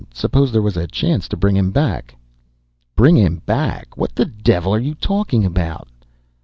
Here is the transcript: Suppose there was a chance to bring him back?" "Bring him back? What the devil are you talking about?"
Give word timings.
Suppose 0.15 0.51
there 0.51 0.63
was 0.63 0.77
a 0.77 0.87
chance 0.87 1.27
to 1.27 1.37
bring 1.37 1.55
him 1.55 1.69
back?" 1.69 2.15
"Bring 2.95 3.15
him 3.17 3.43
back? 3.45 3.95
What 3.95 4.15
the 4.15 4.25
devil 4.25 4.73
are 4.73 4.79
you 4.79 4.95
talking 4.95 5.45
about?" 5.45 5.89